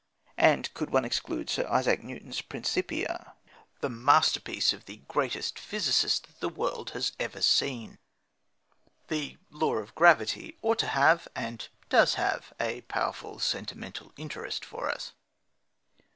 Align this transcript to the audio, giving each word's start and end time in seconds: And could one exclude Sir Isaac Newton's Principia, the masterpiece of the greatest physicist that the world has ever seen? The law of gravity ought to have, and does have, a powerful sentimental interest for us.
And 0.39 0.73
could 0.73 0.89
one 0.89 1.05
exclude 1.05 1.47
Sir 1.47 1.67
Isaac 1.69 2.01
Newton's 2.01 2.41
Principia, 2.41 3.35
the 3.81 3.89
masterpiece 3.91 4.73
of 4.73 4.85
the 4.85 5.03
greatest 5.07 5.59
physicist 5.59 6.25
that 6.25 6.39
the 6.39 6.49
world 6.49 6.89
has 6.97 7.11
ever 7.19 7.39
seen? 7.39 7.99
The 9.09 9.37
law 9.51 9.75
of 9.75 9.93
gravity 9.93 10.57
ought 10.63 10.79
to 10.79 10.87
have, 10.87 11.27
and 11.35 11.67
does 11.89 12.15
have, 12.15 12.51
a 12.59 12.81
powerful 12.87 13.37
sentimental 13.37 14.11
interest 14.17 14.65
for 14.65 14.89
us. 14.89 15.11